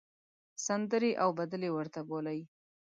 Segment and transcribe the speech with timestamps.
[0.65, 2.41] سندرې او بدلې ورته بولۍ.